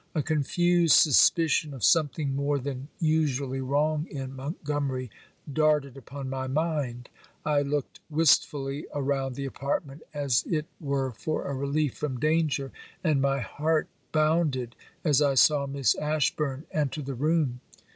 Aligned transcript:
A 0.15 0.23
confused 0.23 0.95
suspicion 0.95 1.75
of 1.75 1.83
something 1.83 2.35
more 2.35 2.57
than 2.57 2.87
usually 2.99 3.61
wrong 3.61 4.07
in 4.09 4.35
Montgomery 4.35 5.11
darted 5.53 5.95
upon 5.95 6.27
my 6.27 6.47
mind. 6.47 7.07
I 7.45 7.61
looked 7.61 7.99
wistfully 8.09 8.87
around 8.95 9.35
the 9.35 9.45
apartment, 9.45 10.01
as 10.11 10.43
it 10.49 10.65
were 10.79 11.11
for 11.11 11.45
a 11.45 11.53
relief 11.53 11.93
from 11.97 12.19
danger, 12.19 12.71
and 13.03 13.21
my 13.21 13.41
heart 13.41 13.89
bounded 14.11 14.75
as 15.03 15.21
I 15.21 15.35
saw 15.35 15.67
Miss 15.67 15.93
Ashburn 15.93 16.65
enter 16.71 17.03
the 17.03 17.13
room. 17.13 17.61